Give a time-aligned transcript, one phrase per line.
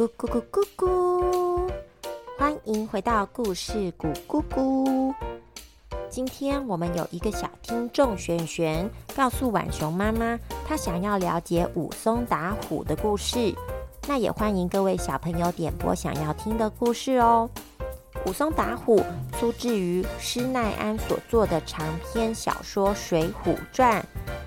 [0.00, 1.70] 咕咕咕咕咕！
[2.38, 5.14] 欢迎回到故事咕咕咕。
[6.08, 13.54] 今天我们有一个小听众璇璇告诉浣熊妈妈，她想要了解武松打虎的故事。
[14.08, 17.50] 那也欢迎各位小朋友点播想要听的故事哦。
[18.24, 19.04] 武松打虎
[19.38, 24.00] 出自于施耐庵所作的长篇小说《水浒传》。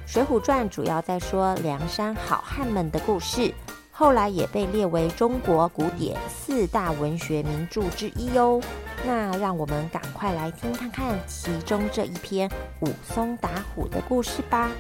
[0.12, 3.54] 《水浒传》主要在说梁山好汉们的故事，
[3.96, 8.60] 后来也被列为中国古典四大文学名著之一哦。
[9.06, 12.50] 那让我们赶快来听看看其中这一篇
[12.82, 14.72] 武松打虎的故事吧。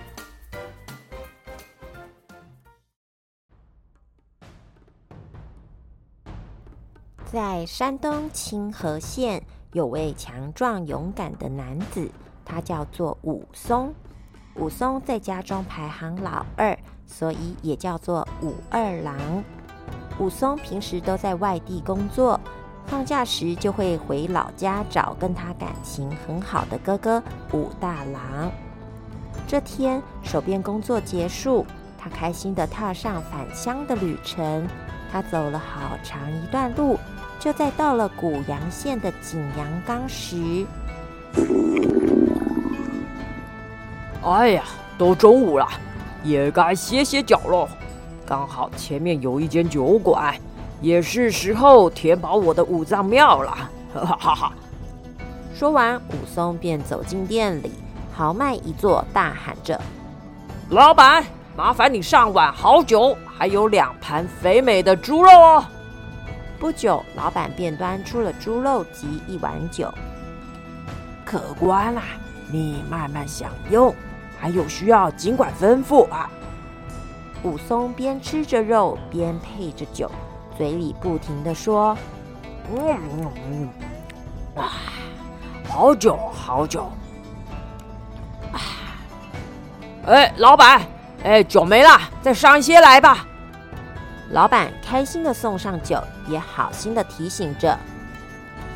[7.32, 9.44] 在山东清河县，
[9.74, 12.10] 有位强壮勇敢的男子，
[12.44, 13.94] 他叫做武松。
[14.56, 16.78] 武松在家中排行老二，
[17.16, 19.16] 所以也叫做武二郎。
[20.18, 22.40] 武松平时都在外地工作，
[22.88, 28.52] 放假时就会回老家找跟他感情很好的哥哥武大郎。
[29.48, 31.66] 这天手边工作结束，
[32.00, 34.68] 他开心地踏上返乡的旅程。
[35.12, 36.98] 他走了好长一段路，
[37.40, 40.66] 就在到了古阳县的景阳冈时。
[44.24, 44.64] 哎呀，
[44.98, 45.68] 都中午了，
[46.24, 47.68] 也该歇歇脚喽。
[48.26, 50.34] 刚好前面有一间酒馆，
[50.82, 53.70] 也是时候填饱我的五脏庙了。
[53.94, 54.54] 哈哈哈！
[55.54, 57.72] 说完，武松便走进店里，
[58.12, 59.80] 豪迈一坐，大喊着
[60.72, 61.24] ：“老板，
[61.56, 65.64] 麻烦你上碗好酒，还有两盘肥美的猪肉哦。”
[66.58, 69.94] 不久，老板便端出了猪肉及一碗酒。
[71.24, 72.02] 客官啊，
[72.52, 73.94] 你慢慢享用。
[74.44, 76.30] 还有需要，尽管吩咐啊！
[77.44, 80.12] 武松边吃着肉，边配着酒，
[80.58, 81.98] 嘴里不停的说
[82.70, 83.70] ：“嗯嗯，
[84.62, 84.74] 啊，
[85.66, 86.92] 好酒，好酒！”
[88.52, 88.60] 啊，
[90.08, 90.82] 哎，老板，
[91.24, 93.26] 哎，酒没了，再上一些来吧。
[94.32, 97.80] 老板开心的送上酒，也好心的提醒着：“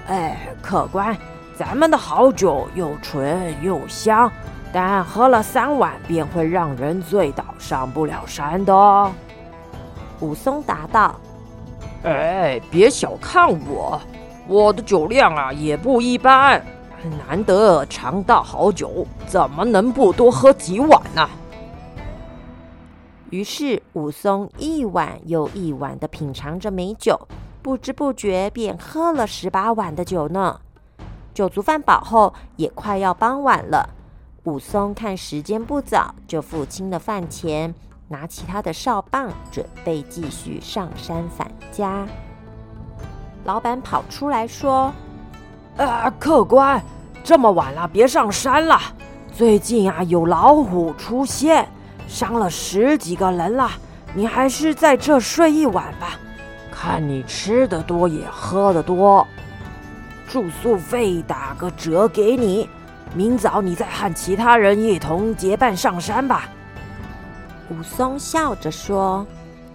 [0.07, 1.13] 哎，客官，
[1.57, 4.31] 咱们的好酒又纯又香。”
[4.79, 9.11] 但喝了三碗便会让人醉倒，上不了山的。
[10.19, 11.15] 武松答道
[12.05, 13.99] ：“哎，别小看我，
[14.47, 16.63] 我的酒量啊也不一般，
[17.27, 21.27] 难得尝到好酒，怎么能不多喝几碗呢？”
[23.31, 27.19] 于是武松一碗又一碗的品尝着美酒，
[27.63, 30.59] 不知不觉便喝了十八碗的酒呢。
[31.33, 33.89] 酒足饭饱后，也快要傍晚了。
[34.47, 37.75] 武松看时间不早，就付清了饭钱，
[38.07, 42.07] 拿起他的哨棒，准备继续上山返家。
[43.43, 44.93] 老板跑出来说
[45.75, 46.81] ：“啊，客官，
[47.25, 48.79] 这么晚了，别上山了。
[49.33, 51.67] 最近啊，有老虎出现，
[52.07, 53.69] 伤了十几个人了。
[54.13, 56.17] 你还是在这睡一晚吧。
[56.71, 59.27] 看你吃的多，也喝的多，
[60.25, 62.69] 住宿费打个折给你。”
[63.15, 66.49] 明早你再和其他人一同结伴上山吧。”
[67.69, 69.25] 武松笑着说。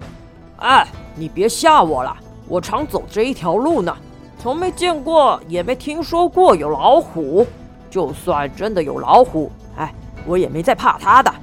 [0.59, 2.17] “哎，你别吓我了，
[2.47, 3.97] 我常走这一条路呢，
[4.39, 7.47] 从没见过，也没听说过有老虎。
[7.91, 9.93] 就算真的有老虎，哎，
[10.25, 11.35] 我也没在怕他的。”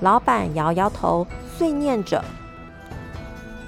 [0.00, 1.26] 老板摇摇头，
[1.56, 2.24] 碎念着：“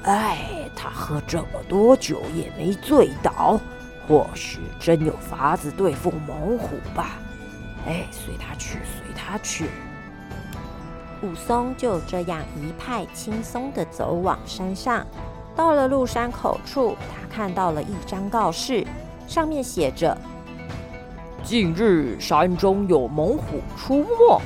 [0.05, 0.39] 哎，
[0.77, 3.59] 他喝这么多酒也没醉倒。”
[4.09, 7.19] 或许真有法子对付猛虎吧？
[7.87, 9.67] 哎，随他去，随他去。
[11.23, 15.07] 武松就这样一派轻松的走往山上。
[15.55, 18.87] 到了鹿山口处，他看到了一张告示，
[19.27, 20.17] 上面写着
[21.45, 24.41] ：“近日山中有猛虎出没，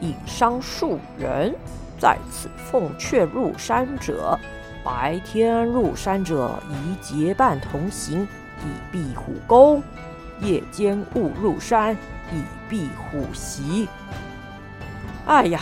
[0.00, 1.54] 已伤数人，
[1.98, 4.38] 在此奉劝入山者，
[4.84, 8.26] 白天入山者宜结伴同行。”
[8.64, 9.82] 以避虎攻，
[10.40, 11.94] 夜间勿入山，
[12.32, 13.88] 以避虎袭。
[15.26, 15.60] 哎呀，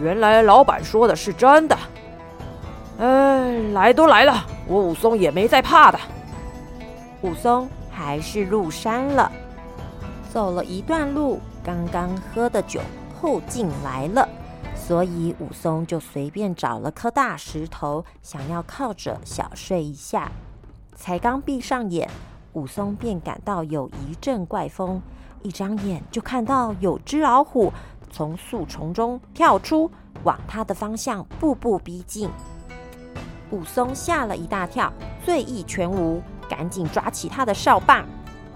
[0.00, 1.76] 原来老板说的是真的。
[2.98, 5.98] 哎，来都来了，我武松也没在怕的。
[7.22, 9.30] 武松还是入山了，
[10.32, 12.80] 走了一段路，刚刚喝的酒
[13.20, 14.28] 后劲来了，
[14.74, 20.30] 所以武松就随便找了颗大石头，想要靠着小睡一下。
[20.94, 22.08] 才刚闭上眼。
[22.54, 25.02] 武松便感到有一阵怪风，
[25.42, 27.72] 一张眼就看到有只老虎
[28.12, 29.90] 从树丛中跳出，
[30.22, 32.30] 往他的方向步步逼近。
[33.50, 34.92] 武松吓了一大跳，
[35.24, 38.06] 醉意全无，赶紧抓起他的哨棒。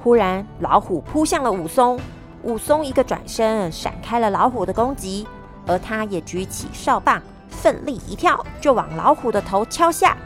[0.01, 1.99] 忽然，老虎扑向了武松，
[2.45, 5.27] 武松一个转身，闪开了老虎的攻击，
[5.67, 10.17] 而他也举起哨棒，奋力一跳，就往老虎的头敲下。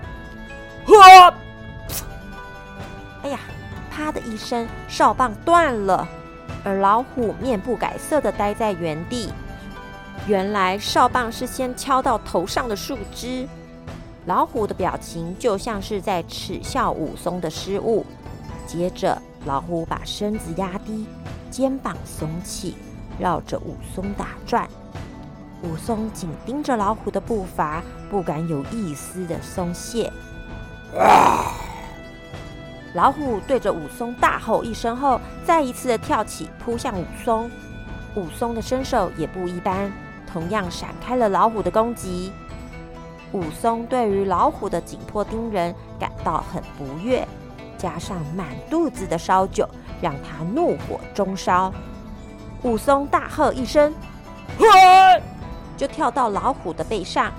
[0.84, 1.34] 啊！
[3.22, 3.38] 哎呀！
[3.94, 6.08] 啪的一声，哨棒断了，
[6.64, 9.30] 而老虎面不改色的待在原地。
[10.26, 13.46] 原来哨棒是先敲到头上的树枝。
[14.24, 18.06] 老虎的表情就像是在耻笑武松的失误。
[18.66, 21.06] 接着，老虎把身子压低，
[21.50, 22.76] 肩膀耸起，
[23.18, 24.66] 绕着武松打转。
[25.62, 30.10] 武松紧盯着老虎的步伐，不敢有一丝的松懈。
[32.94, 37.50] 老虎对着武松大吼一声后，再一次的跳起，扑向武松。
[38.14, 39.90] 武松的身手也不一般，
[40.30, 42.30] 同样闪开了老虎的攻击。
[43.32, 47.26] 武松对于老虎的紧迫盯人感到很不悦，
[47.78, 49.66] 加上满肚子的烧酒，
[50.02, 51.72] 让他怒火中烧。
[52.62, 53.94] 武松大喝一声，
[55.78, 57.32] 就跳到老虎的背上，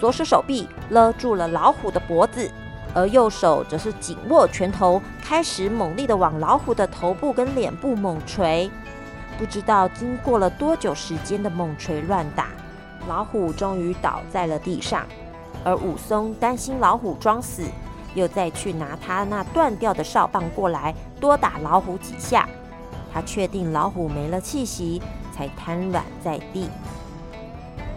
[0.00, 2.50] 左手手臂勒住了老虎的脖子。
[2.94, 8.70] 而右手则是紧握拳头，开始猛力的往老虎的头部跟脸部猛捶。
[9.38, 12.48] 不知道经过了多久时间的猛捶乱打，
[13.08, 15.06] 老虎终于倒在了地上。
[15.64, 17.62] 而武松担心老虎装死，
[18.14, 22.48] 又再去拿他那断掉的哨棒过来，多打老虎几下。
[23.12, 25.00] 他确定老虎没了气息，
[25.34, 26.68] 才瘫软在地。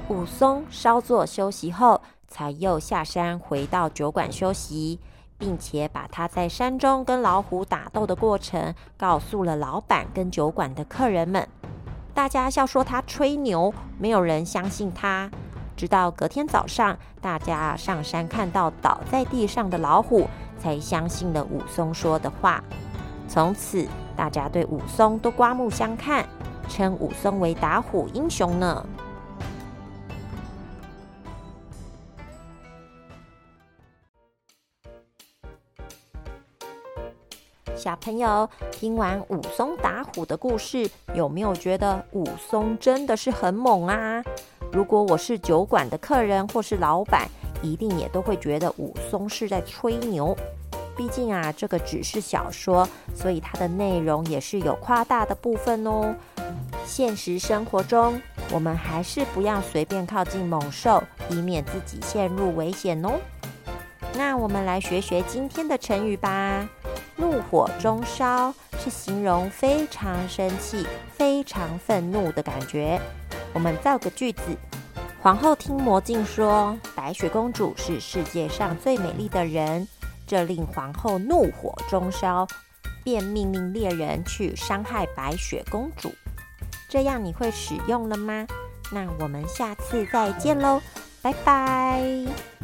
[0.07, 1.99] 武松稍作休息后。
[2.35, 4.99] 才又下山回到酒馆休息，
[5.37, 11.47] 并且把他在山中跟老虎打斗的过程告诉了老板跟酒馆的客人们。
[12.13, 15.31] 大家笑说他吹牛，没有人相信他。
[15.77, 20.27] 直到隔天早上，大家上山看到倒在地上的老虎，
[20.59, 22.61] 才相信了武松说的话。
[23.29, 26.25] 从此，大家对武松都刮目相看，
[26.67, 28.85] 称武松为打虎英雄呢。
[37.75, 44.23] 小朋友听完武松打虎的故事，有没有觉得武松真的是很猛啊？
[44.71, 47.27] 如果我是酒馆的客人或是老板，
[47.61, 50.35] 一定也都会觉得武松是在吹牛。
[50.95, 56.15] 毕竟啊，这个只是小说，所以它的内容也是有夸大的部分哦。
[56.85, 58.19] 现实生活中，
[58.51, 63.19] 我们还是不要随便靠近猛兽，以免自己陷入危险哦。
[64.15, 66.65] 那我们来学学今天的成语吧。
[67.17, 72.99] 怒火中烧是形容非常生气、非常愤怒的感觉。
[73.53, 74.41] 我们造个句子：
[75.21, 79.87] 皇后听魔镜说白雪公主是世界上最美丽的人，
[80.27, 82.47] 这令皇后怒火中烧，
[83.03, 86.13] 便命令猎人去伤害白雪公主。
[86.89, 88.45] 这样你会使用了吗？
[88.91, 90.81] 那我们下次再见喽，
[91.21, 92.54] 拜拜。